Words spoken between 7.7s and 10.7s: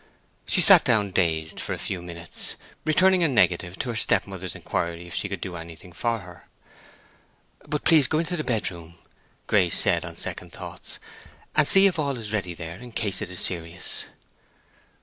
please go into the bedroom," Grace said, on second